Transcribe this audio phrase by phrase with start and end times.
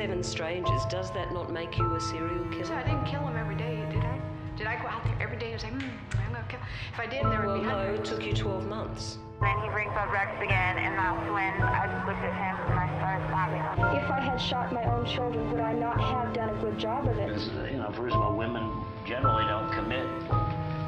[0.00, 2.64] seven strangers, does that not make you a serial killer?
[2.64, 2.80] So killer?
[2.80, 4.18] I didn't kill him every day, did I?
[4.56, 6.60] Did I go out there every day and say, hmm, I'm gonna kill?
[6.94, 9.18] If I did, there would Well, be no, it took you 12 months.
[9.42, 12.80] Then he brings up Rex again, and that's when I just looked at him and
[12.80, 14.02] I started stabbing him.
[14.02, 17.06] If I had shot my own children, would I not have done a good job
[17.06, 17.28] of it?
[17.28, 18.72] Because, you know, first of all, women
[19.04, 20.08] generally don't commit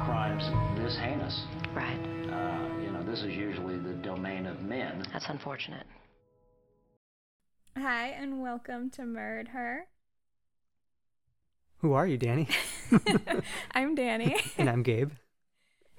[0.09, 0.41] crimes
[0.81, 1.43] this heinous.
[1.75, 2.01] Right.
[2.33, 5.05] Uh, you know, this is usually the domain of men.
[5.13, 5.85] That's unfortunate.
[7.77, 9.87] Hi, and welcome to Murd Her.
[11.77, 12.47] Who are you, Danny?
[13.71, 15.11] I'm Danny, and I'm Gabe.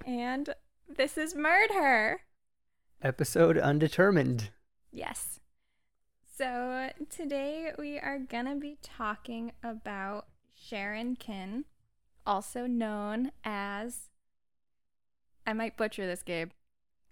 [0.05, 0.53] and
[0.87, 2.21] this is Murd Her.
[3.01, 4.49] Episode Undetermined.
[4.91, 5.39] Yes.
[6.37, 11.65] So today we are gonna be talking about Sharon Kin,
[12.25, 14.09] also known as.
[15.47, 16.49] I might butcher this, Gabe.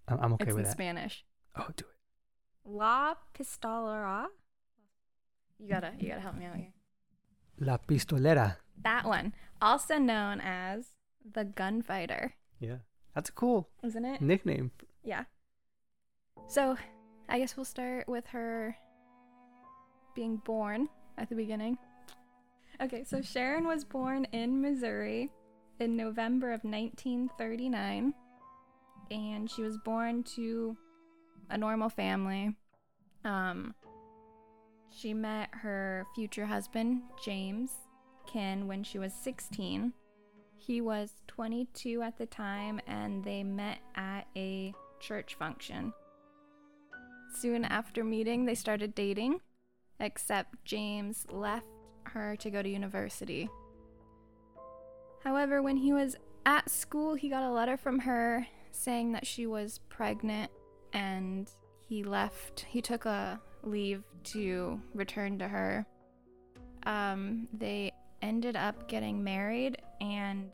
[0.08, 0.72] I'm, I'm okay it's with in that.
[0.72, 1.24] Spanish.
[1.56, 2.68] Oh, do it.
[2.68, 4.26] La Pistolera.
[5.58, 6.72] You gotta, you gotta help me out here.
[7.60, 8.56] La Pistolera.
[8.82, 10.92] That one, also known as
[11.32, 12.78] the Gunfighter, Yeah.
[13.14, 14.20] That's cool isn't it?
[14.20, 14.72] nickname.
[15.04, 15.24] Yeah.
[16.48, 16.76] So,
[17.28, 18.76] I guess we'll start with her
[20.14, 21.78] being born at the beginning.
[22.80, 25.30] Okay, so Sharon was born in Missouri
[25.78, 28.12] in November of 1939,
[29.10, 30.76] and she was born to
[31.50, 32.56] a normal family.
[33.24, 33.74] Um,
[34.94, 37.72] she met her future husband, James
[38.26, 39.92] Kin, when she was 16.
[40.56, 45.92] He was 22 at the time, and they met at a church function.
[47.34, 49.40] Soon after meeting, they started dating,
[49.98, 51.66] except James left
[52.04, 53.48] her to go to university.
[55.22, 59.46] However, when he was at school, he got a letter from her saying that she
[59.46, 60.50] was pregnant,
[60.92, 61.50] and
[61.88, 62.66] he left.
[62.68, 65.86] He took a leave to return to her.
[66.86, 70.50] Um, they ended up getting married, and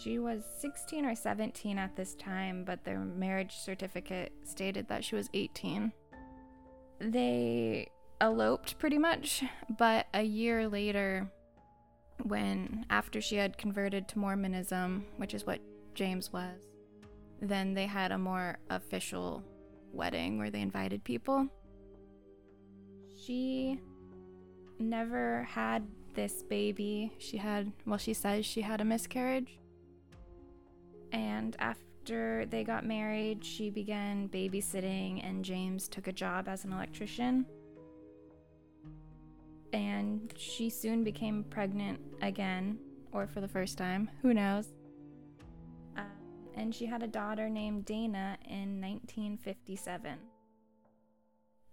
[0.00, 5.14] she was 16 or 17 at this time, but their marriage certificate stated that she
[5.14, 5.92] was 18.
[7.00, 7.88] They
[8.20, 9.44] eloped pretty much,
[9.78, 11.30] but a year later,
[12.22, 15.60] when after she had converted to Mormonism, which is what
[15.94, 16.60] James was,
[17.40, 19.42] then they had a more official
[19.92, 21.48] wedding where they invited people.
[23.30, 23.78] She
[24.80, 27.12] never had this baby.
[27.18, 29.60] She had, well, she says she had a miscarriage.
[31.12, 36.72] And after they got married, she began babysitting, and James took a job as an
[36.72, 37.46] electrician.
[39.72, 42.80] And she soon became pregnant again,
[43.12, 44.66] or for the first time, who knows.
[45.96, 46.00] Uh,
[46.56, 50.18] and she had a daughter named Dana in 1957.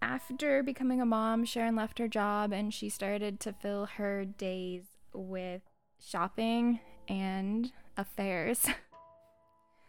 [0.02, 4.84] After becoming a mom, Sharon left her job and she started to fill her days
[5.14, 5.62] with
[6.00, 8.68] shopping and affairs.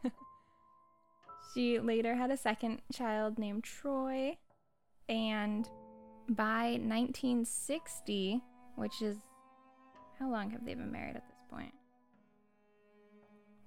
[1.54, 4.36] she later had a second child named Troy,
[5.08, 5.68] and
[6.28, 8.42] by 1960,
[8.76, 9.16] which is
[10.18, 11.74] how long have they been married at this point?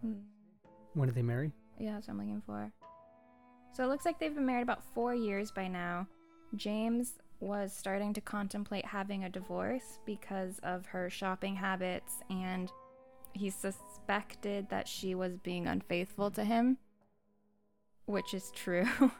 [0.02, 0.13] Hmm.
[0.94, 1.52] When did they marry?
[1.79, 2.72] Yeah, that's what I'm looking for.
[3.73, 6.08] So it looks like they've been married about four years by now.
[6.56, 12.72] James was starting to contemplate having a divorce because of her shopping habits, and
[13.34, 16.78] he suspected that she was being unfaithful to him,
[18.06, 18.85] which is true.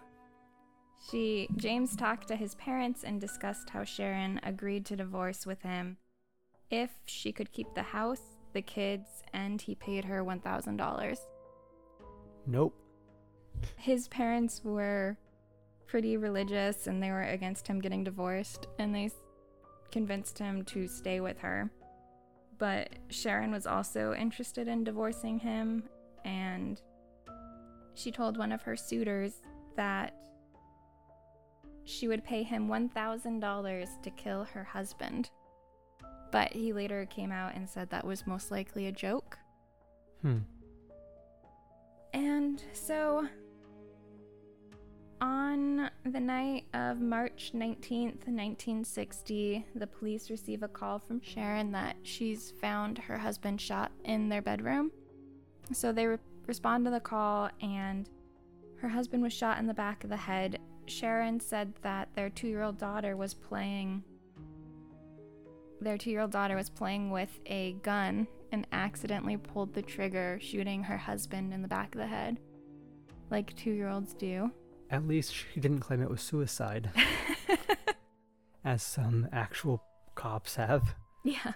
[1.10, 5.98] she James talked to his parents and discussed how Sharon agreed to divorce with him
[6.70, 8.22] if she could keep the house,
[8.54, 11.18] the kids, and he paid her $1,000
[12.46, 12.74] Nope.
[13.78, 15.18] his parents were
[15.92, 19.12] pretty religious and they were against him getting divorced and they
[19.92, 21.70] convinced him to stay with her.
[22.58, 25.84] But Sharon was also interested in divorcing him
[26.24, 26.82] and
[27.94, 29.42] she told one of her suitors
[29.76, 30.16] that
[31.84, 35.30] she would pay him $1,000 to kill her husband.
[36.32, 39.38] But he later came out and said that was most likely a joke.
[40.22, 40.38] Hmm.
[42.14, 43.28] And so,
[45.22, 51.96] on the night of March 19th, 1960, the police receive a call from Sharon that
[52.02, 54.92] she's found her husband shot in their bedroom.
[55.72, 58.10] So they re- respond to the call, and
[58.78, 60.60] her husband was shot in the back of the head.
[60.88, 64.04] Sharon said that their two year old daughter was playing.
[65.80, 70.40] Their two year old daughter was playing with a gun and accidentally pulled the trigger,
[70.42, 72.40] shooting her husband in the back of the head,
[73.30, 74.52] like two year olds do.
[74.92, 76.92] At least she didn't claim it was suicide,
[78.66, 79.82] as some actual
[80.16, 80.96] cops have.
[81.24, 81.54] Yeah.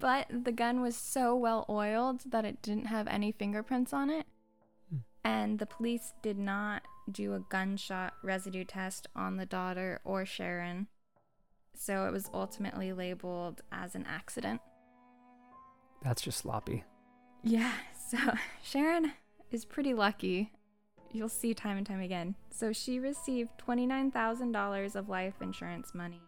[0.00, 4.26] But the gun was so well oiled that it didn't have any fingerprints on it.
[4.90, 4.98] Hmm.
[5.24, 10.88] And the police did not do a gunshot residue test on the daughter or Sharon.
[11.74, 14.60] So it was ultimately labeled as an accident.
[16.02, 16.84] That's just sloppy.
[17.44, 17.72] Yeah,
[18.10, 18.18] so
[18.62, 19.12] Sharon
[19.50, 20.52] is pretty lucky.
[21.16, 22.34] You'll see time and time again.
[22.50, 26.20] So she received $29,000 of life insurance money.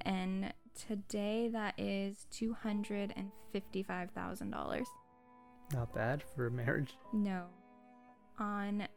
[0.00, 4.84] And today that is $255,000.
[5.74, 6.96] Not bad for a marriage.
[7.12, 7.48] No.
[8.38, 8.88] On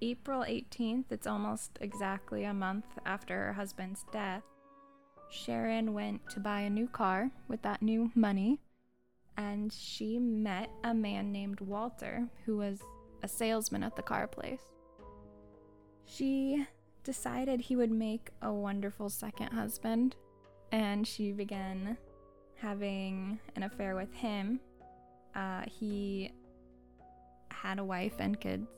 [0.00, 4.44] April 18th, it's almost exactly a month after her husband's death,
[5.32, 8.60] Sharon went to buy a new car with that new money
[9.36, 12.80] and she met a man named Walter who was
[13.22, 14.62] a salesman at the car place.
[16.04, 16.66] She
[17.04, 20.16] decided he would make a wonderful second husband
[20.70, 21.96] and she began
[22.56, 24.60] having an affair with him.
[25.34, 26.30] Uh, he
[27.50, 28.68] had a wife and kids,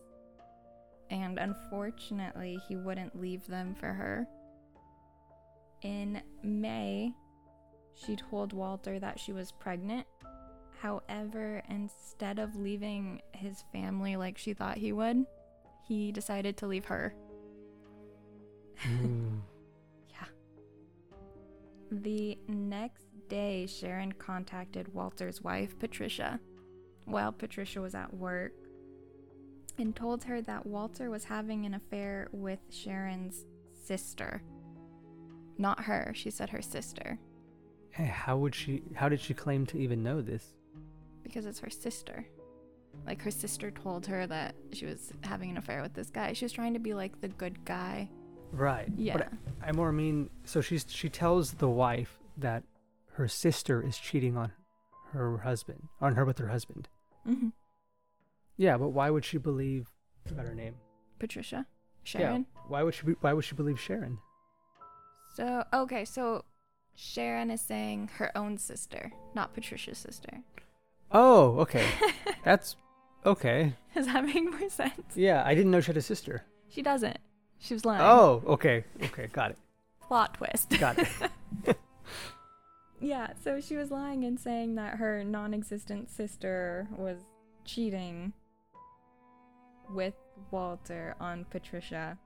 [1.10, 4.26] and unfortunately, he wouldn't leave them for her.
[5.82, 7.12] In May,
[7.94, 10.06] she told Walter that she was pregnant.
[10.84, 15.24] However, instead of leaving his family like she thought he would,
[15.88, 17.14] he decided to leave her.
[18.82, 19.40] Mm.
[20.10, 20.26] Yeah.
[21.90, 26.38] The next day, Sharon contacted Walter's wife, Patricia,
[27.06, 28.52] while Patricia was at work
[29.78, 34.42] and told her that Walter was having an affair with Sharon's sister.
[35.56, 37.18] Not her, she said her sister,
[37.88, 38.82] Hey, how would she?
[38.94, 40.52] How did she claim to even know this?
[41.24, 42.24] Because it's her sister.
[43.06, 46.32] Like her sister told her that she was having an affair with this guy.
[46.32, 48.08] She was trying to be like the good guy.
[48.52, 48.88] Right.
[48.96, 49.14] Yeah.
[49.16, 49.32] But
[49.62, 52.62] I, I more mean, so she's she tells the wife that
[53.14, 54.52] her sister is cheating on
[55.12, 56.88] her husband, on her with her husband.
[57.24, 57.48] hmm
[58.56, 59.90] Yeah, but why would she believe?
[60.26, 60.76] Forgot her name.
[61.18, 61.66] Patricia.
[62.04, 62.46] Sharon.
[62.54, 62.60] Yeah.
[62.68, 63.06] Why would she?
[63.06, 64.18] Be, why would she believe Sharon?
[65.34, 66.44] So, okay, so
[66.94, 70.40] Sharon is saying her own sister, not Patricia's sister.
[71.14, 71.86] Oh, okay.
[72.44, 72.76] That's
[73.24, 73.74] okay.
[73.94, 75.14] Does that make more sense?
[75.14, 76.44] Yeah, I didn't know she had a sister.
[76.68, 77.18] She doesn't.
[77.58, 78.02] She was lying.
[78.02, 78.84] Oh, okay.
[79.04, 79.58] Okay, got it.
[80.02, 80.70] Plot twist.
[80.78, 81.08] Got it.
[83.00, 87.18] yeah, so she was lying and saying that her non existent sister was
[87.64, 88.32] cheating
[89.90, 90.14] with
[90.50, 92.18] Walter on Patricia.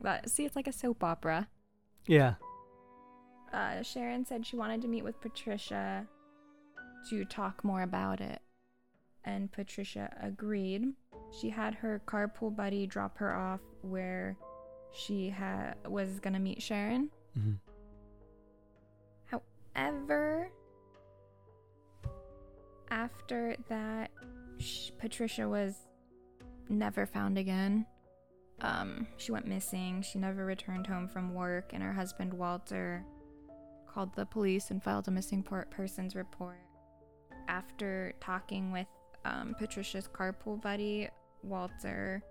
[0.00, 1.48] But see, it's like a soap opera.
[2.06, 2.34] Yeah.
[3.52, 6.06] uh, Sharon said she wanted to meet with Patricia
[7.10, 8.40] to talk more about it.
[9.24, 10.84] And Patricia agreed.
[11.40, 14.36] She had her carpool buddy drop her off where
[14.92, 17.10] she ha- was going to meet Sharon.
[17.34, 17.52] hmm
[19.74, 20.50] However,
[22.90, 24.10] after that,
[24.58, 25.74] sh- Patricia was
[26.68, 27.86] never found again.
[28.60, 30.02] Um, she went missing.
[30.02, 33.04] She never returned home from work, and her husband Walter
[33.88, 36.58] called the police and filed a missing per- persons report.
[37.48, 38.86] After talking with
[39.24, 41.08] um, Patricia's carpool buddy,
[41.42, 42.22] Walter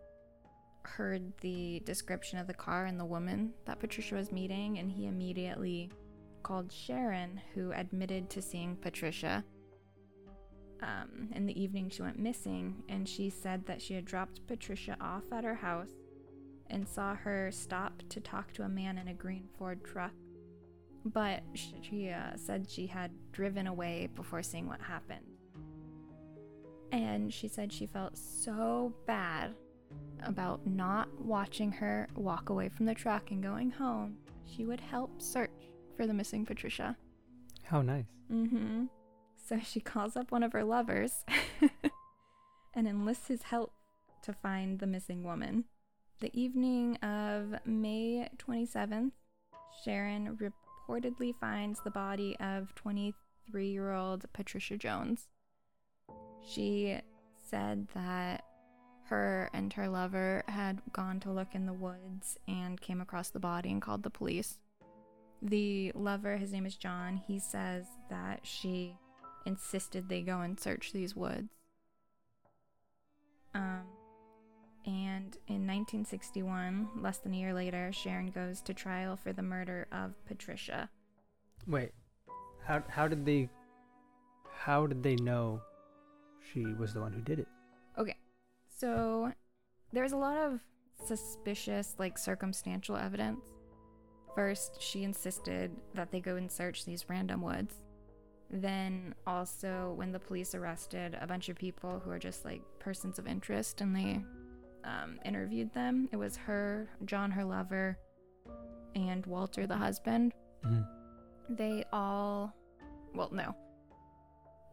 [0.84, 5.08] heard the description of the car and the woman that Patricia was meeting, and he
[5.08, 5.90] immediately
[6.44, 9.44] called Sharon, who admitted to seeing Patricia.
[10.82, 14.98] Um, in the evening, she went missing, and she said that she had dropped Patricia
[15.00, 15.92] off at her house
[16.70, 20.12] and saw her stop to talk to a man in a green Ford truck.
[21.06, 21.44] But
[21.82, 25.26] she uh, said she had driven away before seeing what happened.
[26.92, 29.54] And she said she felt so bad
[30.24, 34.18] about not watching her walk away from the truck and going home.
[34.46, 35.50] She would help search
[35.98, 36.96] for the missing Patricia.
[37.64, 38.06] How nice.
[38.32, 38.86] Mm-hmm.
[39.36, 41.26] So she calls up one of her lovers
[42.74, 43.74] and enlists his help
[44.24, 45.66] to find the missing woman.
[46.22, 49.12] The evening of May 27th,
[49.84, 50.38] Sharon
[50.88, 55.28] reportedly finds the body of 23 year old Patricia Jones.
[56.46, 57.00] She
[57.50, 58.44] said that
[59.06, 63.40] her and her lover had gone to look in the woods and came across the
[63.40, 64.60] body and called the police.
[65.42, 68.98] The lover, his name is John, he says that she
[69.46, 71.50] insisted they go and search these woods.
[73.54, 73.84] Um,
[74.86, 79.88] and in 1961, less than a year later, Sharon goes to trial for the murder
[79.92, 80.90] of Patricia.
[81.68, 81.92] Wait.
[82.66, 83.50] How how did they
[84.56, 85.62] how did they know
[86.52, 87.48] she was the one who did it?
[87.98, 88.16] Okay,
[88.68, 89.32] so
[89.92, 90.60] there's a lot of
[91.06, 93.46] suspicious, like circumstantial evidence.
[94.36, 97.76] first she insisted that they go and search these random woods.
[98.50, 103.20] Then also when the police arrested a bunch of people who are just like persons
[103.20, 104.24] of interest and they
[104.84, 107.98] um, interviewed them, it was her, John, her lover,
[108.96, 110.34] and Walter, the husband.
[110.64, 110.88] Mhm.
[111.50, 112.54] They all,
[113.14, 113.56] well, no.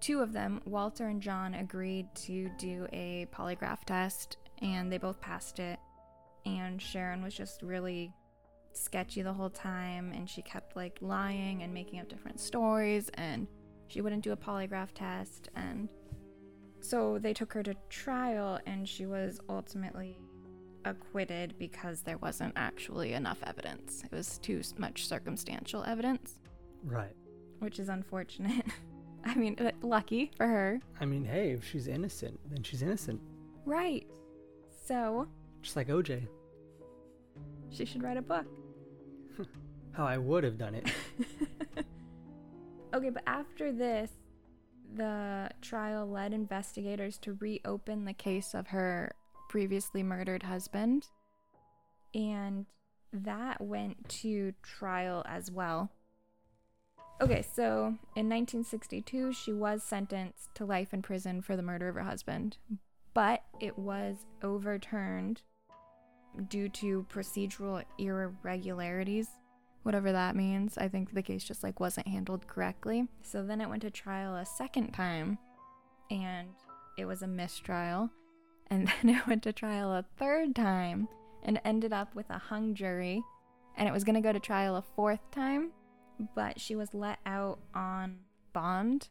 [0.00, 5.20] Two of them, Walter and John, agreed to do a polygraph test and they both
[5.20, 5.78] passed it.
[6.46, 8.12] And Sharon was just really
[8.72, 13.46] sketchy the whole time and she kept like lying and making up different stories and
[13.88, 15.88] she wouldn't do a polygraph test and
[16.80, 20.18] so they took her to trial and she was ultimately
[20.84, 24.02] acquitted because there wasn't actually enough evidence.
[24.04, 26.38] It was too much circumstantial evidence,
[26.84, 27.14] Right.
[27.58, 28.64] which is unfortunate.
[29.25, 30.80] I mean, uh, lucky for her.
[30.99, 33.20] I mean, hey, if she's innocent, then she's innocent.
[33.66, 34.06] Right.
[34.87, 35.28] So,
[35.60, 36.26] Just like OJ.
[37.68, 38.46] she should write a book.
[39.92, 40.90] How I would have done it.
[42.92, 44.10] Okay, but after this,
[44.94, 49.12] the trial led investigators to reopen the case of her
[49.49, 51.09] previously murdered husband.
[52.14, 52.66] And
[53.12, 55.90] that went to trial as well.
[57.20, 61.97] Okay, so in 1962, she was sentenced to life in prison for the murder of
[61.97, 62.56] her husband,
[63.12, 65.42] but it was overturned
[66.49, 69.28] due to procedural irregularities
[69.82, 70.76] whatever that means.
[70.78, 73.08] I think the case just like wasn't handled correctly.
[73.22, 75.38] So then it went to trial a second time
[76.10, 76.49] and
[76.99, 78.10] it was a mistrial.
[78.68, 81.08] And then it went to trial a third time
[81.42, 83.22] and ended up with a hung jury.
[83.76, 85.70] And it was going to go to trial a fourth time,
[86.34, 88.18] but she was let out on
[88.52, 89.08] bond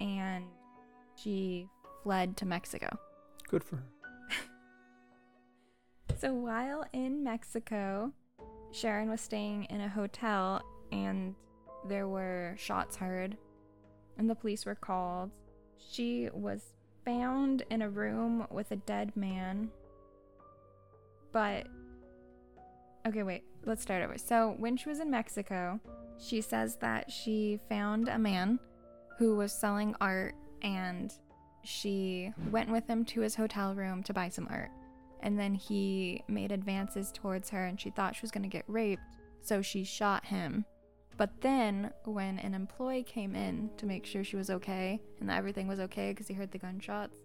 [0.00, 0.44] and
[1.16, 1.68] she
[2.02, 2.88] fled to Mexico.
[3.48, 3.84] Good for her.
[6.16, 8.12] So while in Mexico,
[8.74, 11.36] Sharon was staying in a hotel and
[11.88, 13.36] there were shots heard
[14.18, 15.30] and the police were called.
[15.92, 19.70] She was found in a room with a dead man.
[21.30, 21.68] But
[23.06, 24.18] okay, wait, let's start over.
[24.18, 25.78] So, when she was in Mexico,
[26.18, 28.58] she says that she found a man
[29.18, 31.12] who was selling art and
[31.62, 34.70] she went with him to his hotel room to buy some art
[35.24, 38.64] and then he made advances towards her and she thought she was going to get
[38.68, 39.02] raped
[39.42, 40.64] so she shot him
[41.16, 45.38] but then when an employee came in to make sure she was okay and that
[45.38, 47.18] everything was okay because he heard the gunshots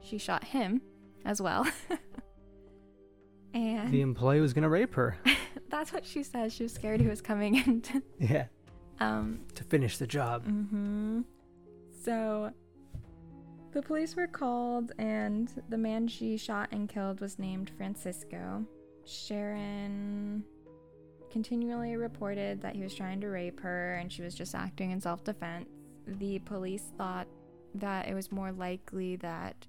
[0.00, 0.80] she shot him
[1.24, 1.64] as well
[3.54, 5.16] and The employee was gonna rape her.
[5.68, 8.46] that's what she says she was scared he was coming in to, Yeah.
[9.00, 10.46] um To finish the job.
[10.46, 11.20] Mm-hmm.
[12.04, 12.50] So
[13.72, 18.64] the police were called, and the man she shot and killed was named Francisco.
[19.04, 20.44] Sharon
[21.30, 25.00] continually reported that he was trying to rape her and she was just acting in
[25.00, 25.68] self defense.
[26.06, 27.26] The police thought
[27.74, 29.66] that it was more likely that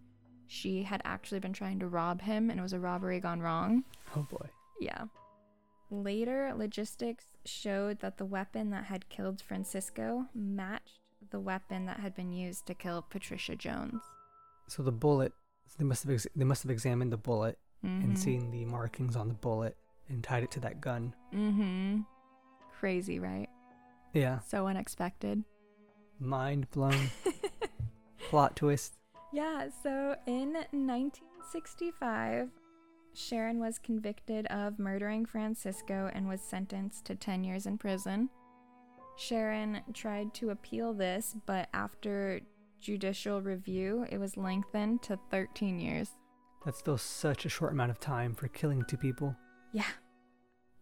[0.48, 3.84] she had actually been trying to rob him and it was a robbery gone wrong.
[4.16, 4.50] Oh boy.
[4.80, 5.06] Yeah.
[5.90, 11.00] Later, ballistics showed that the weapon that had killed Francisco matched
[11.34, 14.02] the weapon that had been used to kill Patricia Jones.
[14.70, 15.34] So the bullet.
[15.78, 18.04] They must have ex- they must have examined the bullet Mm-hmm.
[18.06, 19.76] and seen the markings on the bullet
[20.08, 21.14] and tied it to that gun.
[21.34, 22.00] Mm-hmm.
[22.80, 23.50] Crazy, right?
[24.14, 24.40] Yeah.
[24.40, 25.44] So unexpected.
[26.18, 27.10] Mind blown.
[28.30, 29.00] Plot twist.
[29.34, 32.50] Yeah, so in 1965,
[33.14, 38.30] Sharon was convicted of murdering Francisco and was sentenced to 10 years in prison.
[39.16, 42.42] Sharon tried to appeal this, but after
[42.80, 46.10] judicial review, it was lengthened to 13 years.
[46.66, 49.36] That's still such a short amount of time for killing two people.
[49.72, 49.84] Yeah.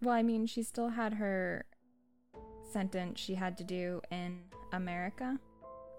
[0.01, 1.65] Well, I mean, she still had her
[2.71, 4.39] sentence she had to do in
[4.71, 5.37] America.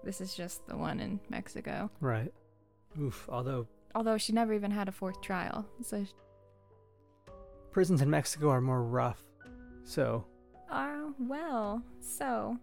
[0.03, 1.89] This is just the one in Mexico.
[2.01, 2.33] Right.
[2.99, 3.27] Oof.
[3.29, 5.65] Although Although she never even had a fourth trial.
[5.83, 6.05] So,
[7.71, 9.23] prisons in Mexico are more rough.
[9.83, 10.25] So
[10.73, 12.57] uh, well, so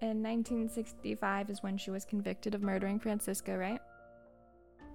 [0.00, 3.80] in 1965 is when she was convicted of murdering Francisco, right?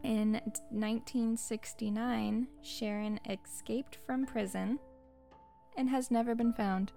[0.03, 0.33] In
[0.71, 4.79] 1969, Sharon escaped from prison
[5.77, 6.91] and has never been found.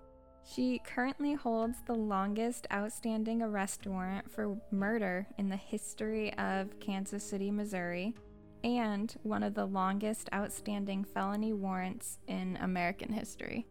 [0.47, 7.25] She currently holds the longest outstanding arrest warrant for murder in the history of Kansas
[7.25, 8.15] City, Missouri,
[8.63, 13.67] and one of the longest outstanding felony warrants in American history.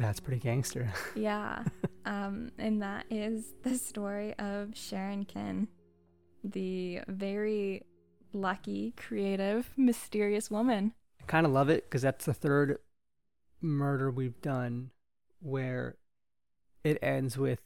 [0.00, 0.90] That's pretty gangster.
[1.14, 1.64] Yeah.
[2.04, 5.68] um, and that is the story of Sharon Kin,
[6.42, 7.84] the very
[8.32, 10.92] lucky, creative, mysterious woman.
[11.20, 12.78] I kind of love it because that's the third
[13.60, 14.90] murder we've done
[15.40, 15.96] where
[16.84, 17.60] it ends with,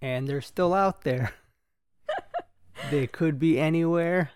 [0.00, 1.32] and they're still out there.
[2.90, 4.30] they could be anywhere.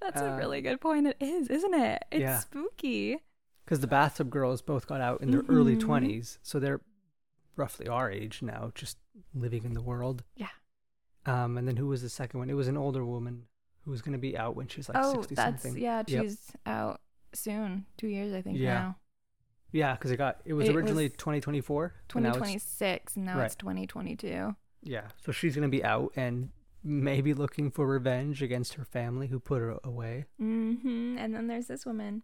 [0.00, 1.06] That's Uh, a really good point.
[1.06, 2.04] It is, isn't it?
[2.12, 2.38] It's yeah.
[2.40, 3.22] spooky.
[3.66, 5.80] Because the bathtub girls both got out in their early Mhm.
[5.80, 6.38] 20s.
[6.42, 6.80] So they're
[7.56, 8.96] roughly our age now, just
[9.34, 10.22] living in the world.
[10.36, 10.48] Yeah.
[11.26, 12.48] Um, and then who was the second one?
[12.48, 13.46] It was an older woman
[13.84, 15.82] who was going to be out when she's like oh, 60 that's something.
[15.82, 16.02] yeah.
[16.06, 16.22] Yep.
[16.22, 17.00] She's out
[17.34, 17.86] soon.
[17.98, 18.56] Two years, I think.
[18.58, 18.74] Yeah.
[18.74, 18.96] Now.
[19.72, 21.92] Yeah, because it got, it was It originally was 2024.
[22.14, 23.46] and now it's- 2026, and now Right.
[23.46, 24.54] it's 2022.
[24.82, 25.08] Yeah.
[25.24, 26.50] So she's going to be out and
[26.84, 30.26] maybe looking for revenge against her family who put her away.
[30.40, 31.18] Mm-hmm.
[31.18, 32.22] And then there's this woman.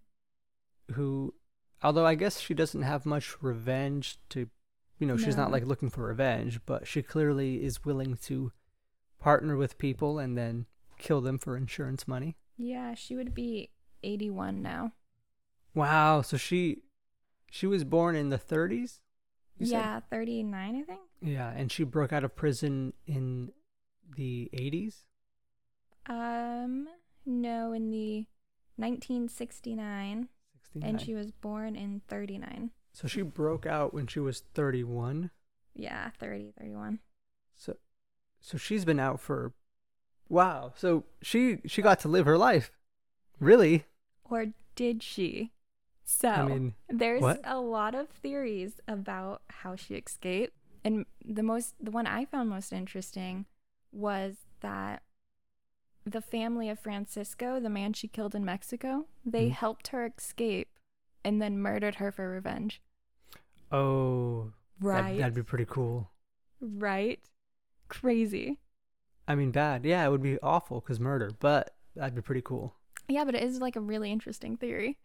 [0.92, 1.34] Who,
[1.82, 4.48] although I guess she doesn't have much revenge to,
[4.98, 8.52] you know, she's not like looking for revenge, but she clearly is willing to
[9.18, 10.66] partner with people and then
[10.98, 12.36] kill them for insurance money.
[12.56, 13.70] Yeah, she would be
[14.02, 14.92] 81 now.
[15.74, 16.22] Wow.
[16.22, 16.82] So she,
[17.50, 19.00] she was born in the 30s?
[19.58, 19.72] you said?
[19.72, 21.00] yeah, 39, I think.
[21.20, 21.50] Yeah.
[21.50, 23.52] And she broke out of prison in
[24.16, 25.04] the 80s?
[26.08, 26.88] Um,
[27.24, 28.26] no, in the
[28.76, 30.28] 1969,
[30.72, 30.90] 69.
[30.90, 32.70] and she was born in 39.
[32.92, 35.30] so she broke out when she was 31.
[35.74, 36.98] Yeah, 30, 31.
[37.54, 37.76] So,
[38.40, 39.52] so she's been out for,
[40.28, 40.72] wow.
[40.76, 42.70] So she she got to live her life,
[43.40, 43.84] really.
[44.24, 45.52] Or did she?
[46.04, 47.40] So, I mean, there's what?
[47.44, 50.54] a lot of theories about how she escaped.
[50.84, 53.46] And the most the one I found most interesting
[53.92, 55.02] was that
[56.04, 59.52] the family of Francisco, the man she killed in Mexico, they Mhm.
[59.52, 60.78] helped her escape
[61.24, 62.82] and then murdered her for revenge.
[63.70, 65.16] Oh, Right.
[65.18, 66.10] that'd be pretty cool.
[66.60, 67.20] right?
[67.88, 68.60] Crazy.
[69.26, 69.84] I mean, bad.
[69.84, 72.76] Yeah, it would be awful because murder, but that'd be pretty cool.
[73.08, 74.98] Yeah, but it is like a really interesting theory.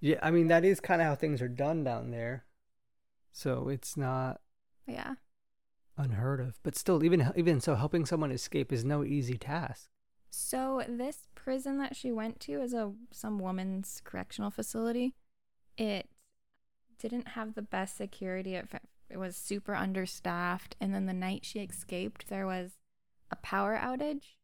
[0.00, 2.46] Yeah, I mean that is kind of how things are done down there,
[3.32, 4.40] so it's not
[4.86, 5.16] Yeah.
[5.96, 6.58] unheard of.
[6.62, 9.90] But still, even even so, helping someone escape is no easy task.
[10.36, 15.14] So this prison that she went to is a some woman's correctional facility.
[15.78, 16.08] It
[16.98, 18.56] didn't have the best security.
[18.56, 18.68] It,
[19.08, 22.72] it was super understaffed, and then the night she escaped, there was
[23.30, 24.34] a power outage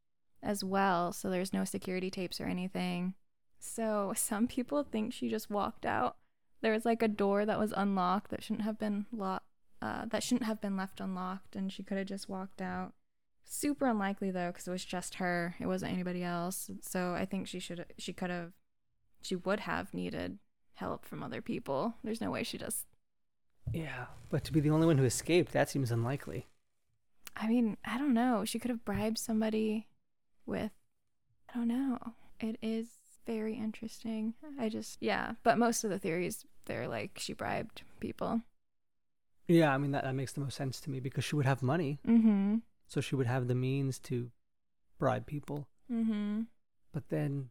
[0.44, 1.12] as well.
[1.12, 3.14] So there's no security tapes or anything.
[3.59, 6.18] So some people think she just walked out.
[6.61, 9.46] There was like a door that was unlocked that shouldn't have been locked.
[9.83, 12.92] Uh, that shouldn't have been left unlocked, and she could have just walked out.
[13.53, 15.57] Super unlikely though, because it was just her.
[15.59, 16.71] It wasn't anybody else.
[16.83, 17.85] So I think she should.
[17.99, 18.53] She could have.
[19.23, 20.39] She would have needed
[20.75, 21.95] help from other people.
[22.05, 22.87] There's no way she just.
[23.73, 26.47] Yeah, but to be the only one who escaped, that seems unlikely.
[27.37, 28.45] I mean, I don't know.
[28.45, 29.89] She could have bribed somebody
[30.47, 30.71] with.
[31.53, 31.99] I don't know.
[32.39, 32.87] It is
[33.27, 34.35] very interesting.
[34.61, 38.43] I just yeah, but most of the theories they're like she bribed people.
[39.49, 41.63] Yeah, I mean that that makes the most sense to me because she would have
[41.63, 42.59] money, Mm-hmm.
[42.90, 44.33] So she would have the means to
[44.98, 45.68] bribe people.
[45.90, 46.42] Mm-hmm.
[46.92, 47.50] But then,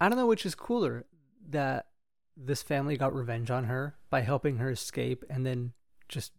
[0.00, 1.04] I don't know which is cooler
[1.50, 1.88] that
[2.34, 5.72] this family got revenge on her by helping her escape and then
[6.08, 6.32] just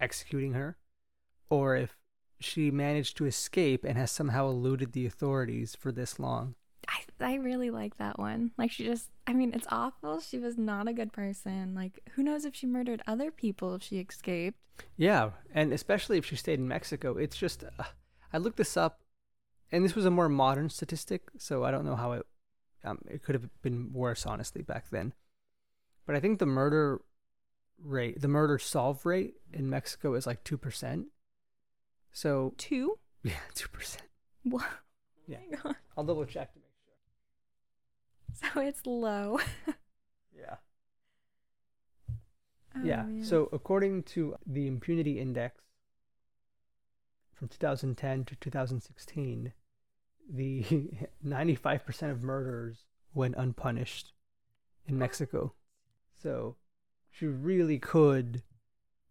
[0.00, 0.76] executing her,
[1.50, 1.96] or if
[2.38, 6.54] she managed to escape and has somehow eluded the authorities for this long.
[6.86, 8.52] I I really like that one.
[8.56, 10.20] Like she just I mean, it's awful.
[10.20, 11.74] She was not a good person.
[11.74, 14.58] Like who knows if she murdered other people if she escaped.
[14.96, 17.84] Yeah, and especially if she stayed in Mexico, it's just uh,
[18.32, 19.00] I looked this up,
[19.72, 22.26] and this was a more modern statistic, so I don't know how it
[22.84, 25.12] um, it could have been worse honestly back then.
[26.06, 27.00] But I think the murder
[27.82, 31.06] rate, the murder solve rate in Mexico is like two percent.
[32.12, 32.98] So 2?
[33.22, 34.06] yeah, two percent.
[34.42, 34.66] What?
[35.26, 35.38] Yeah.
[35.64, 35.74] Oh.
[35.96, 36.57] I'll double check to make sure.
[38.54, 39.40] So it's low.
[40.36, 40.56] Yeah.
[42.76, 43.02] Oh, yeah.
[43.02, 43.24] man.
[43.24, 45.60] So according to the impunity index
[47.34, 49.52] from 2010 to 2016,
[50.32, 50.64] the
[51.26, 54.12] 95% of murders went unpunished
[54.86, 55.54] in Mexico.
[56.22, 56.56] So
[57.10, 58.42] she really could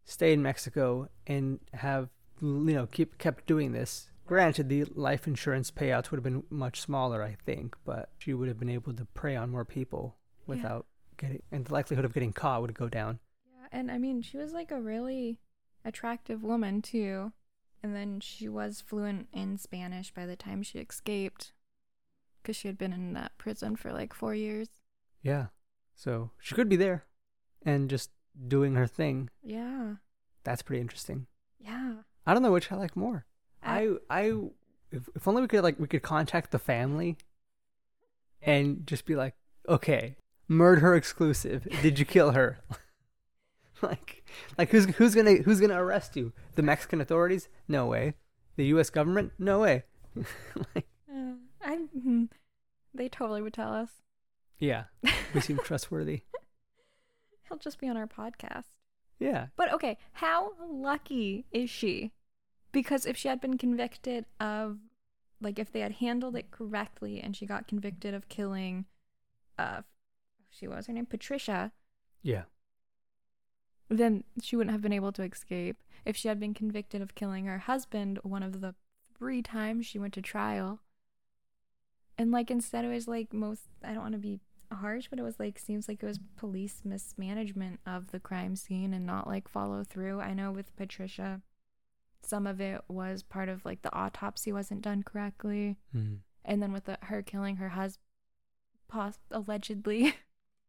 [0.05, 2.09] stay in Mexico and have
[2.41, 4.09] you know keep kept doing this.
[4.27, 8.47] Granted, the life insurance payouts would have been much smaller, I think, but she would
[8.47, 10.43] have been able to prey on more people Yeah.
[10.47, 10.87] without
[11.17, 13.19] getting, and the likelihood of getting caught would go down.
[13.45, 15.39] Yeah, and I mean, she was like a really
[15.83, 17.31] attractive woman too.
[17.83, 21.53] And then she was fluent in Spanish by the time she escaped
[22.41, 24.69] because she had been in that prison for like 4 years.
[25.21, 25.47] Yeah.
[25.95, 27.05] So she could be there
[27.61, 28.09] and just
[28.47, 29.29] doing her thing.
[29.43, 29.97] Yeah.
[30.43, 31.27] That's pretty interesting.
[31.59, 31.97] Yeah.
[32.25, 33.25] I don't know which I like more.
[33.63, 34.33] I- I
[34.91, 37.17] if, if only we could like we could contact the family
[38.41, 39.35] and just be like,
[39.67, 40.15] "Okay,
[40.47, 41.67] murder her exclusive.
[41.81, 42.59] Did you kill her?"
[43.81, 44.23] like
[44.57, 46.33] like who's who's gonna who's gonna arrest you?
[46.55, 47.49] The Mexican authorities?
[47.67, 48.13] No way.
[48.55, 48.89] The U.S.
[48.89, 49.33] government?
[49.37, 49.83] No way.
[50.75, 51.85] like, Uh, I.
[51.97, 52.29] mhm.
[52.93, 53.89] They totally would tell us.
[54.57, 54.85] yeah,
[55.35, 56.23] we seem trustworthy.
[57.47, 58.63] He'll just be on our podcast.
[59.19, 62.11] Yeah, But okay, how lucky is she?
[62.77, 64.77] Because if she had been convicted of,
[65.41, 68.85] like, if they had handled it correctly and she got convicted of killing,
[69.57, 69.81] uh,
[70.51, 71.71] she what was her name Patricia,
[72.21, 72.43] yeah,
[73.89, 75.77] then she wouldn't have been able to escape.
[76.05, 78.75] If she had been convicted of killing her husband one of the
[79.17, 80.81] three times she went to trial,
[82.15, 84.39] and like instead it was like most, I don't want to be
[84.71, 88.93] harsh, but it was like seems like it was police mismanagement of the crime scene
[88.93, 90.21] and not like follow through.
[90.21, 91.41] I know with Patricia,
[92.23, 96.19] some of it was part of like the autopsy wasn't done correctly, Mhm.
[96.45, 98.03] and then with the, her killing her husband,
[99.31, 100.13] allegedly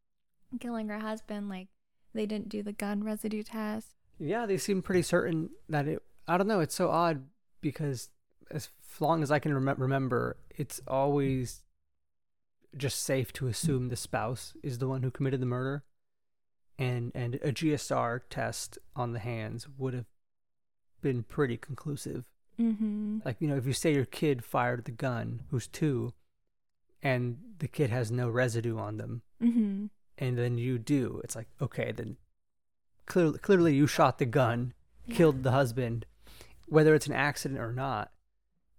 [0.59, 1.67] killing her husband, like
[2.13, 3.89] they didn't do the gun residue test.
[4.17, 4.45] yeah.
[4.45, 6.01] They seem pretty certain that it.
[6.27, 6.59] I don't know.
[6.59, 7.25] It's so odd
[7.61, 8.09] because
[8.51, 11.63] as long as I can rem- remember, it's always
[12.77, 15.83] just safe to assume the spouse is the one who committed the murder,
[16.77, 20.05] and and a GSR test on the hands would have
[21.01, 22.25] been pretty conclusive.
[22.59, 23.19] Mm-hmm.
[23.25, 26.13] Like you know, if you say your kid fired the gun, who's two,
[27.01, 29.85] and the kid has no residue on them, Mm-hmm.
[30.17, 32.17] and then you do, it's like okay, then
[33.05, 34.73] clearly clearly you shot the gun,
[35.09, 36.05] killed the husband,
[36.67, 38.11] whether it's an accident or not,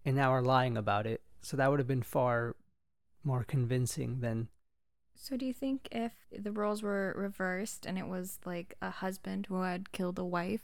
[0.04, 1.22] and now are lying about it.
[1.40, 2.56] So that would have been far
[3.24, 4.48] more convincing than
[5.14, 9.46] So do you think if the roles were reversed and it was like a husband
[9.46, 10.62] who had killed a wife,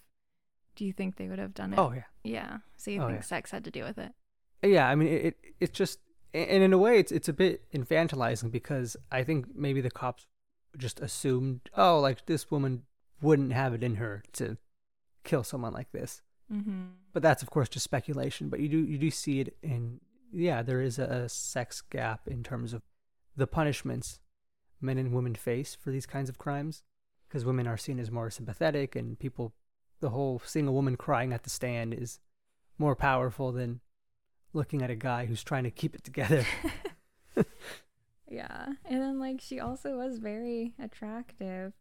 [0.76, 1.78] do you think they would have done it?
[1.78, 2.02] oh yeah.
[2.22, 2.58] yeah.
[2.76, 3.22] So you Oh, think yeah.
[3.24, 4.12] sex had to do with it?
[4.62, 5.98] Yeah, I mean, it, it it's just,
[6.34, 10.26] and in a way, it's it's a bit infantilizing because I think maybe the cops
[10.76, 12.82] just assumed, oh, like this woman
[13.22, 14.56] wouldn't have it in her to
[15.24, 16.22] kill someone like this.
[16.52, 16.82] Mm-hmm.
[17.12, 18.48] But that's of course just speculation.
[18.48, 20.00] But you do you do see it in,
[20.32, 22.82] yeah, there is a, a sex gap in terms of
[23.36, 24.20] the punishments
[24.80, 26.82] men and women face for these kinds of crimes,
[27.26, 29.54] because women are seen as more sympathetic, and people,
[30.00, 32.20] the whole seeing a woman crying at the stand is
[32.78, 33.80] more powerful than
[34.52, 36.44] looking at a guy who's trying to keep it together.
[38.28, 38.66] Yeah.
[38.84, 41.72] And then like she also was very attractive.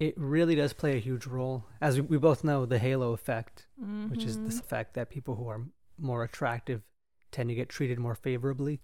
[0.00, 3.66] it really does play a huge role, as we, we both know, the halo effect,
[4.08, 5.66] which is this effect that people who are
[5.98, 6.82] more attractive
[7.32, 8.80] tend to get treated more favorably,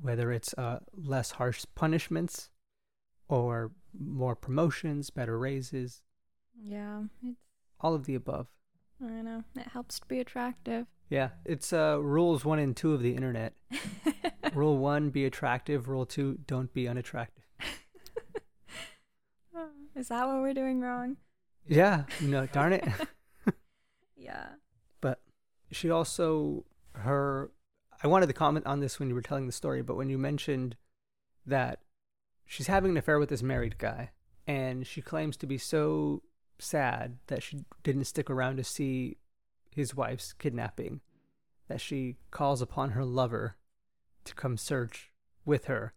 [0.00, 2.48] whether it's uh, less harsh punishments
[3.28, 6.02] or more promotions, better raises,
[6.60, 7.02] Yeah.
[7.22, 7.38] It's
[7.80, 8.46] all of the above.
[9.02, 9.44] I know.
[9.56, 10.86] It helps to be attractive.
[11.08, 13.52] Yeah, it's uh, rules one and two of the internet.
[14.54, 15.88] Rule one, be attractive.
[15.88, 17.44] Rule two, don't be unattractive.
[19.94, 21.16] Is that what we're doing wrong?
[21.68, 22.84] Yeah, no, darn it.
[24.18, 24.46] Yeah.
[25.00, 25.20] but
[25.70, 26.64] she also
[26.94, 27.52] her
[28.02, 30.18] I wanted to comment on this when you were telling the story, but when you
[30.18, 30.74] mentioned
[31.46, 31.80] that
[32.44, 34.10] she's having an affair with this married guy
[34.48, 36.22] and she claims to be so
[36.58, 39.16] sad that she didn't stick around to see
[39.70, 41.00] his wife's kidnapping
[41.68, 43.56] that she calls upon her lover
[44.24, 45.10] to come search
[45.44, 45.94] with her.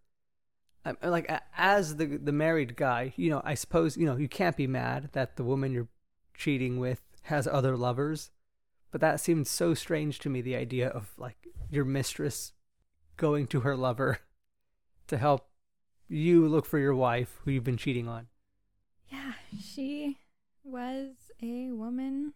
[0.85, 4.27] I'm, uh, like as the the married guy, you know, I suppose you know you
[4.27, 5.89] can't be mad that the woman you're
[6.33, 8.31] cheating with has other lovers,
[8.91, 10.41] but that seemed so strange to me.
[10.41, 12.53] The idea of like your mistress
[13.17, 14.19] going to her lover
[15.07, 15.49] to help
[16.07, 18.27] you look for your wife who you've been cheating on.
[19.09, 20.17] Yeah, she
[20.69, 22.33] was a woman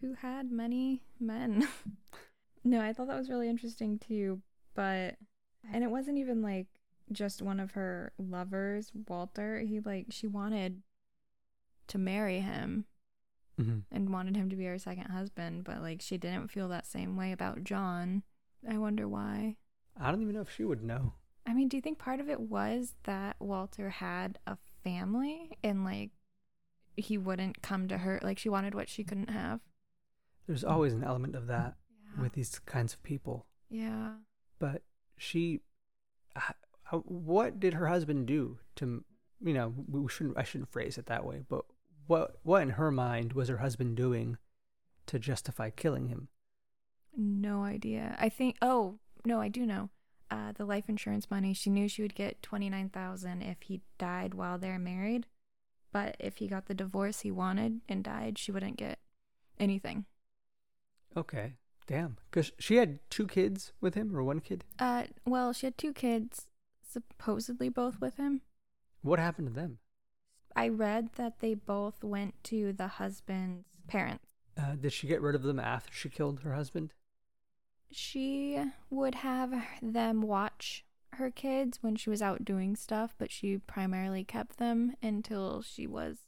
[0.00, 1.66] who had many men.
[2.64, 4.40] no, I thought that was really interesting too,
[4.74, 5.16] but
[5.72, 6.66] and it wasn't even like
[7.12, 9.60] just one of her lovers, Walter.
[9.60, 10.82] He like she wanted
[11.88, 12.84] to marry him
[13.58, 13.78] Mm-hmm.
[13.90, 17.16] and wanted him to be her second husband, but like she didn't feel that same
[17.16, 18.22] way about John.
[18.68, 19.56] I wonder why.
[19.98, 21.14] I don't even know if she would know.
[21.46, 25.84] I mean, do you think part of it was that Walter had a family and
[25.84, 26.10] like
[26.96, 29.60] he wouldn't come to her like she wanted what she couldn't have?
[30.46, 31.74] There's always an element of that
[32.16, 32.22] Yeah.
[32.22, 33.46] with these kinds of people.
[33.68, 34.14] yeah.
[34.58, 34.82] But
[35.18, 35.60] she,
[37.04, 39.04] what did her husband do to,
[39.42, 41.64] you know, we shouldn't, I shouldn't phrase it that way, but
[42.06, 44.38] what, what in her mind was her husband doing
[45.06, 46.28] to justify killing him?
[47.16, 48.14] No idea.
[48.20, 49.90] I think oh, no, I do know.
[50.30, 54.58] Uh the life insurance money, she knew she would get 29,000 if he died while
[54.58, 55.26] they're married,
[55.92, 58.98] but if he got the divorce he wanted and died, she wouldn't get
[59.58, 60.04] anything.
[61.16, 61.54] Okay.
[61.86, 62.16] Damn.
[62.30, 64.64] Because she had two kids with him or one kid.
[64.78, 66.46] Uh well, she had two kids
[66.88, 68.42] supposedly both with him.
[69.02, 69.78] What happened to them?
[70.56, 74.24] I read that they both went to the husband's parents.
[74.58, 76.94] Uh, did she get rid of them after she killed her husband?
[77.92, 80.85] She would have them watch
[81.16, 85.86] her kids when she was out doing stuff, but she primarily kept them until she
[85.86, 86.18] was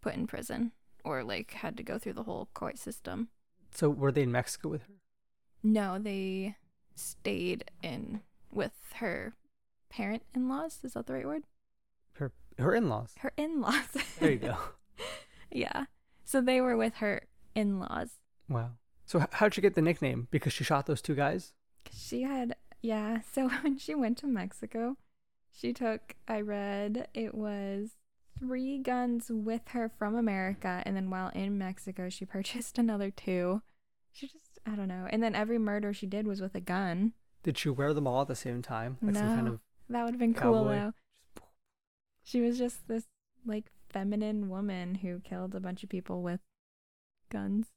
[0.00, 0.72] put in prison
[1.04, 3.28] or like had to go through the whole court system.
[3.74, 4.94] So were they in Mexico with her?
[5.62, 6.56] No, they
[6.94, 8.20] stayed in
[8.52, 9.34] with her
[9.88, 10.78] parent in laws.
[10.82, 11.44] Is that the right word?
[12.12, 13.14] Her her in-laws.
[13.18, 13.88] Her in laws.
[14.18, 14.56] There you go.
[15.50, 15.84] yeah.
[16.24, 17.22] So they were with her
[17.54, 18.10] in laws.
[18.48, 18.72] Wow.
[19.06, 20.28] So how'd she get the nickname?
[20.30, 21.52] Because she shot those two guys?
[21.90, 23.20] She had, yeah.
[23.32, 24.96] So when she went to Mexico,
[25.50, 27.90] she took, I read, it was
[28.38, 30.82] three guns with her from America.
[30.86, 33.62] And then while in Mexico, she purchased another two.
[34.12, 35.06] She just, I don't know.
[35.10, 37.12] And then every murder she did was with a gun.
[37.42, 38.98] Did she wear them all at the same time?
[39.02, 39.52] Like some kind No.
[39.54, 40.92] of That would have been cool, though.
[42.24, 43.04] She was just this,
[43.46, 46.40] like, feminine woman who killed a bunch of people with
[47.30, 47.68] guns.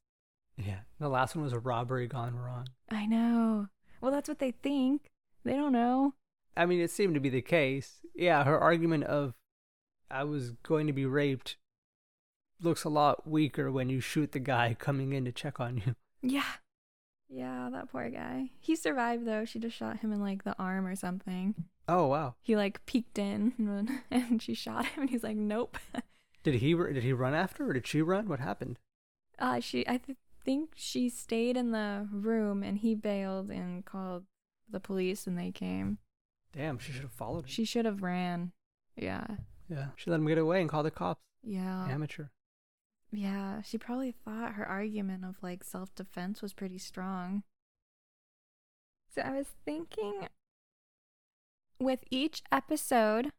[0.58, 0.80] Yeah.
[0.98, 2.66] The last one was a robbery gone wrong.
[2.90, 3.68] I know.
[4.02, 5.10] Well, that's what they think.
[5.44, 6.14] They don't know.
[6.56, 8.00] I mean, it seemed to be the case.
[8.14, 9.34] Yeah, her argument of
[10.10, 11.56] I was going to be raped
[12.60, 15.94] looks a lot weaker when you shoot the guy coming in to check on you.
[16.20, 16.44] Yeah.
[17.28, 18.50] Yeah, that poor guy.
[18.60, 19.44] He survived though.
[19.44, 21.54] She just shot him in like the arm or something.
[21.88, 22.34] Oh wow.
[22.42, 25.78] He like peeked in and, and she shot him and he's like, "Nope."
[26.42, 28.28] Did he did he run after or did she run?
[28.28, 28.78] What happened?
[29.38, 34.24] Uh she I th- think she stayed in the room and he bailed and called
[34.68, 35.98] the police and they came.
[36.52, 37.48] Damn, she should have followed him.
[37.48, 38.52] She should have ran.
[38.96, 39.26] Yeah.
[39.68, 41.22] yeah, she let him get away and call the cops.
[41.42, 41.86] Yeah.
[41.88, 42.26] Amateur.
[43.10, 47.42] Yeah, she probably thought her argument of like self defense was pretty strong.
[49.14, 50.28] So I was thinking
[51.78, 53.30] with each episode,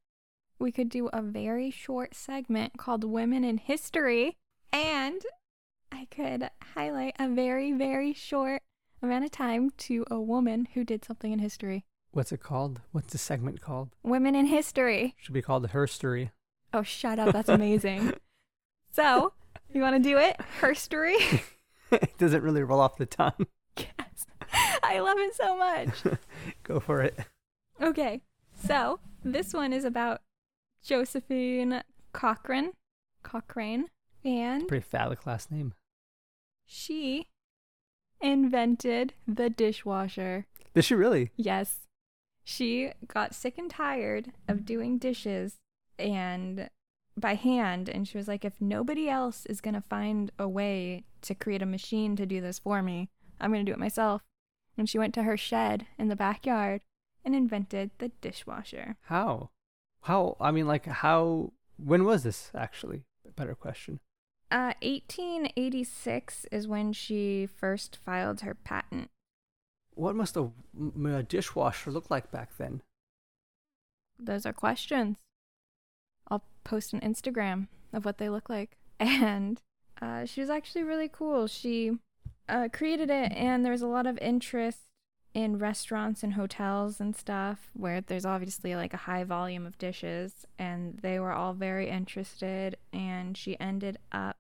[0.60, 4.38] we could do a very short segment called Women in History,
[4.72, 5.22] and
[5.94, 8.64] I could highlight a very, very short
[9.02, 11.86] amount of time to a woman who did something in history.
[12.12, 12.82] What's it called?
[12.92, 13.90] What's the segment called?
[14.02, 15.16] Women in History.
[15.20, 16.32] Should be called Herstory.
[16.74, 17.32] Oh, shut up.
[17.34, 18.14] That's amazing.
[18.92, 19.34] so,
[19.72, 20.40] you want to do it?
[20.62, 21.42] Herstory?
[21.92, 23.48] it doesn't really roll off the tongue.
[23.78, 24.26] Yes.
[24.84, 25.90] I love it so much.
[26.64, 27.18] Go for it.
[27.82, 28.22] Okay.
[28.56, 30.22] So, this one is about
[30.84, 32.74] Josephine Cochrane.
[33.24, 33.90] Cochrane.
[34.26, 35.74] And Pretty phallic last name.
[36.66, 37.28] She
[38.22, 40.46] invented the dishwasher.
[40.74, 41.32] Did she really?
[41.36, 41.88] Yes.
[42.44, 45.60] She got sick and tired of doing dishes
[45.98, 46.70] and
[47.16, 51.04] by hand and she was like if nobody else is going to find a way
[51.22, 54.24] to create a machine to do this for me, I'm going to do it myself.
[54.78, 56.82] And she went to her shed in the backyard
[57.24, 58.98] and invented the dishwasher.
[59.04, 59.52] How?
[60.02, 60.36] How?
[60.40, 61.54] I mean, like, how?
[61.78, 63.04] When was this actually?
[63.36, 64.00] Better question.
[64.52, 69.10] Uh 1886 is when she first filed her patent.
[69.96, 70.50] What must a,
[71.06, 72.82] a dishwasher look like back then?
[74.20, 75.18] Those are questions.
[76.28, 78.78] I'll post an Instagram of what they look like.
[79.00, 79.62] And
[80.02, 81.48] uh, she was actually really cool.
[81.48, 81.98] She
[82.48, 84.80] uh, created it, and there was a lot of interest
[85.34, 90.46] in restaurants and hotels and stuff where there's obviously like a high volume of dishes,
[90.60, 92.78] and they were all very interested.
[92.92, 94.38] And she ended up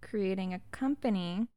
[0.00, 1.48] creating a company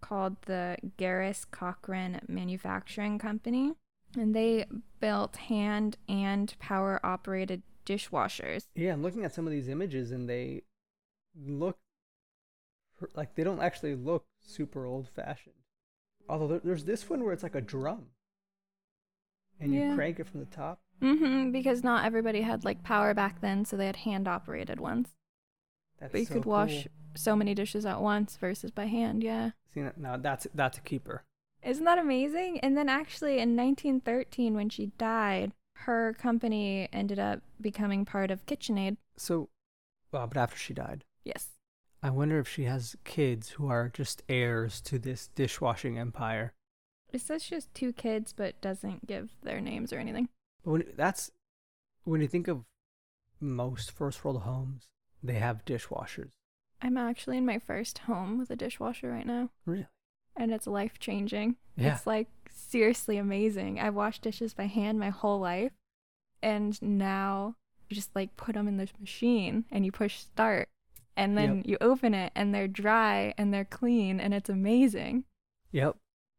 [0.00, 3.72] called the Garis Cochrane Manufacturing Company.
[4.18, 4.66] And they
[5.00, 8.66] built hand and power operated dishwashers.
[8.74, 10.62] Yeah, I'm looking at some of these images and they
[11.46, 11.78] look
[13.14, 15.54] like they don't actually look super old fashioned.
[16.28, 18.06] Although there's this one where it's like a drum
[19.60, 19.90] and Yeah.
[19.90, 20.80] you crank it from the top.
[21.00, 25.08] Mm-hmm, because not everybody had like power back then, so they had hand operated ones.
[25.98, 26.92] That's But you so could wash cool.
[27.14, 29.50] so many dishes at once versus by hand, yeah.
[29.74, 31.24] See, now that's that's a keeper.
[31.62, 32.58] Isn't that amazing?
[32.60, 38.46] And then actually in 1913, when she died, her company ended up becoming part of
[38.46, 38.96] KitchenAid.
[39.16, 39.48] So,
[40.10, 41.50] well, but after she died, Yes.
[42.02, 46.52] I wonder if she has kids who are just heirs to this dishwashing empire.
[47.12, 50.28] It says she has two kids, but doesn't give their names or anything.
[50.64, 51.30] But when that's
[52.04, 52.64] when you think of
[53.40, 54.86] most first world homes,
[55.22, 56.32] they have dishwashers.
[56.80, 59.86] I'm actually in my first home with a dishwasher right now, Really?
[60.34, 61.56] and it's life changing.
[61.76, 61.94] Yeah.
[61.94, 63.78] It's like seriously amazing.
[63.78, 65.72] I've washed dishes by hand my whole life,
[66.42, 67.54] and now
[67.88, 70.68] you just like put them in the machine and you push start,
[71.16, 71.66] and then Yep.
[71.66, 75.24] you open it and they're dry and they're clean, and it's amazing.
[75.72, 75.96] Yep.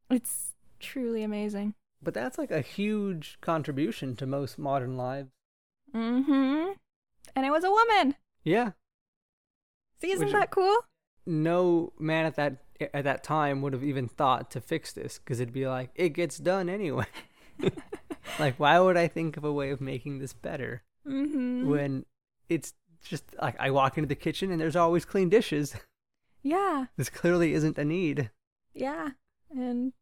[0.09, 1.75] It's truly amazing.
[2.01, 5.31] But that's like a huge contribution to most modern lives.
[5.93, 6.71] Mm-hmm.
[7.35, 8.15] And it was a woman.
[8.43, 8.71] Yeah.
[10.01, 10.77] See, isn't Which- that cool?
[11.25, 12.57] No man at that
[12.93, 16.09] at that time would have even thought to fix this because it'd be like it
[16.09, 17.05] gets done anyway.
[18.39, 21.69] like, why would I think of a way of making this better Mm-hmm.
[21.69, 22.05] when
[22.49, 22.73] it's
[23.09, 25.75] just like I walk into the kitchen and there's always clean dishes.
[26.45, 28.29] Yeah, This clearly isn't a need.
[28.73, 29.11] yeah.
[29.49, 29.93] And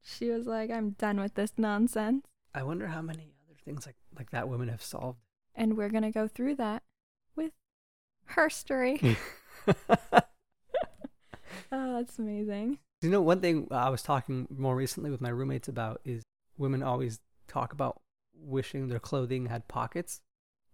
[0.00, 2.24] she was like, I'm done with this nonsense.
[2.54, 5.18] I wonder how many other things like like that women have solved.
[5.56, 6.84] And we're going to go through that
[7.34, 7.50] with
[8.26, 9.00] her story.
[9.66, 10.22] oh,
[11.70, 12.78] that's amazing.
[13.00, 16.22] You know, one thing I was talking more recently with my roommates about is
[16.56, 18.00] women always talk about
[18.40, 20.20] wishing their clothing had pockets.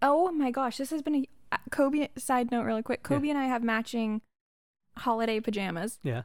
[0.02, 1.28] Oh my gosh, this has been a
[1.70, 3.00] Kobe side note really quick.
[3.02, 3.08] Yeah.
[3.16, 4.22] Kobe and I have matching
[4.96, 6.22] holiday pajamas Yeah.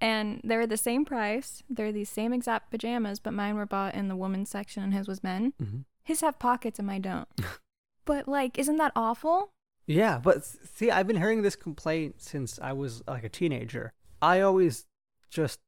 [0.00, 1.62] and they're the same price.
[1.70, 5.06] They're these same exact pajamas, but mine were bought in the women's section and his
[5.06, 5.52] was men.
[5.62, 5.78] Mm-hmm.
[6.02, 7.28] His have pockets and mine don't.
[8.04, 9.52] but like, isn't that awful?
[9.86, 13.92] Yeah, but see, I've been hearing this complaint since I was like a teenager.
[14.20, 14.86] I always
[15.30, 15.60] just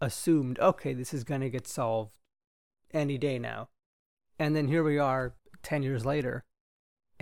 [0.00, 2.12] assumed, okay, this is gonna get solved
[2.92, 3.68] any day now.
[4.38, 6.44] And then here we are 10 years later.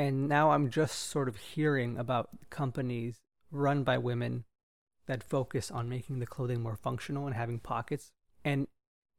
[0.01, 3.21] And now I'm just sort of hearing about companies
[3.53, 4.45] run by women
[5.07, 8.11] that focus on making the clothing more functional and having pockets.
[8.45, 8.67] And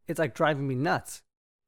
[0.08, 1.22] it's like driving me nuts.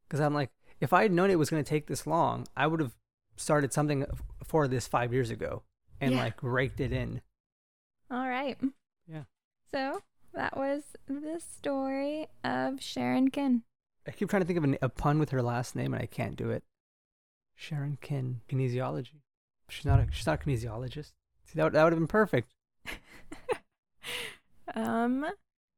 [0.08, 0.50] Because I'm like,
[0.80, 2.94] if I had known it was going to take this long, I would have
[3.36, 4.06] started something
[4.44, 5.62] for this five years ago
[6.02, 6.18] and Yeah.
[6.24, 7.22] like raked it in.
[8.10, 8.58] All right.
[9.08, 9.24] Yeah.
[9.72, 10.02] So
[10.34, 13.62] that was the story of Sharon Kin.
[14.08, 16.08] I keep trying to think of an, a pun with her last name and I
[16.08, 16.64] can't do it.
[17.64, 19.22] Sharon Kin, kinesiology.
[19.70, 21.14] She's not a she's not a kinesiologist.
[21.46, 22.54] See that would, that would have been perfect.
[24.76, 25.26] um,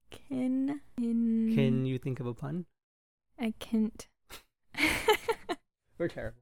[0.09, 0.81] Kin.
[0.97, 1.51] Kin.
[1.53, 2.65] Can you think of a pun?
[3.39, 4.07] I can't.
[5.99, 6.41] We're terrible.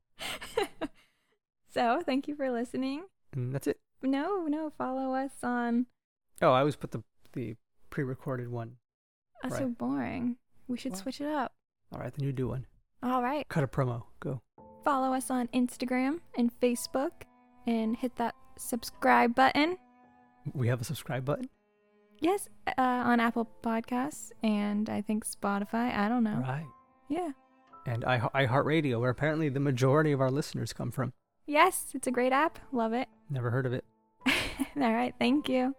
[1.73, 3.03] so thank you for listening.
[3.33, 3.81] And that's it.
[4.01, 5.87] No, no, follow us on.
[6.41, 7.03] Oh, I always put the
[7.33, 7.57] the
[7.89, 8.77] pre-recorded one.
[9.41, 10.37] That's so boring.
[10.69, 11.01] We should What?
[11.01, 11.51] switch it up.
[11.91, 12.65] All right, then you do one.
[13.03, 13.45] All right.
[13.49, 14.03] Cut a promo.
[14.21, 14.41] Go.
[14.83, 17.11] Follow us on Instagram and Facebook
[17.65, 19.77] and hit that subscribe button.
[20.53, 21.49] We have a subscribe button.
[22.19, 25.95] Yes, uh, on Apple Podcasts and I think Spotify.
[25.95, 26.41] I don't know.
[26.41, 26.65] Right.
[27.09, 27.31] Yeah.
[27.85, 31.13] And i iHeartRadio, where apparently the majority of our listeners come from.
[31.45, 32.59] Yes, it's a great app.
[32.71, 33.09] Love it.
[33.29, 33.83] Never heard of it.
[34.27, 35.13] All right.
[35.19, 35.75] Thank you.